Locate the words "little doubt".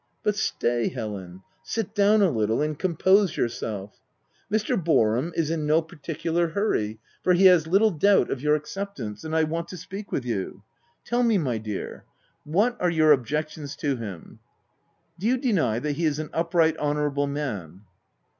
7.67-8.31